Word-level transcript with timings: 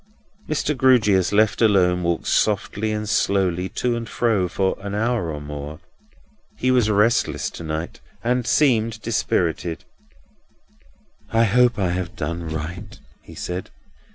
Mr. 0.49 0.75
Grewgious, 0.75 1.31
left 1.31 1.61
alone, 1.61 2.01
walked 2.01 2.25
softly 2.25 2.91
and 2.91 3.07
slowly 3.07 3.69
to 3.69 3.95
and 3.95 4.09
fro, 4.09 4.47
for 4.47 4.75
an 4.79 4.95
hour 4.95 5.31
and 5.31 5.45
more. 5.45 5.79
He 6.57 6.71
was 6.71 6.89
restless 6.89 7.51
to 7.51 7.63
night, 7.63 7.99
and 8.23 8.47
seemed 8.47 8.99
dispirited. 9.03 9.85
"I 11.31 11.43
hope 11.43 11.77
I 11.77 11.91
have 11.91 12.15
done 12.15 12.49
right," 12.49 12.97
he 13.21 13.35
said. 13.35 13.69